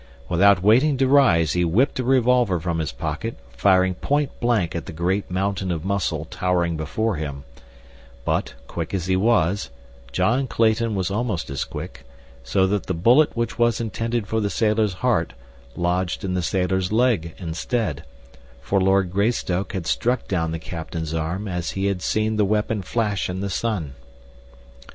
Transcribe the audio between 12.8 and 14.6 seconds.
the bullet which was intended for the